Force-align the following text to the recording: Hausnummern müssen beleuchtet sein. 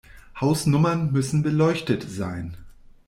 Hausnummern 0.41 1.11
müssen 1.11 1.43
beleuchtet 1.43 2.01
sein. 2.09 2.57